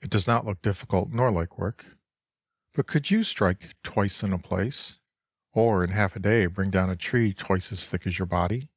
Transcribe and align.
It 0.00 0.08
does 0.08 0.26
not 0.26 0.46
look 0.46 0.62
difficult 0.62 1.10
nor 1.10 1.30
like 1.30 1.58
work; 1.58 1.84
but 2.72 2.86
could 2.86 3.10
you 3.10 3.22
strike 3.22 3.74
"twice 3.82 4.22
in 4.22 4.32
a 4.32 4.38
place," 4.38 4.94
or 5.52 5.84
in 5.84 5.90
half 5.90 6.16
a 6.16 6.20
day 6.20 6.46
bring 6.46 6.70
down 6.70 6.88
a 6.88 6.96
tree 6.96 7.34
twice 7.34 7.70
as 7.70 7.86
thick 7.86 8.06
as 8.06 8.18
your 8.18 8.24
body? 8.26 8.70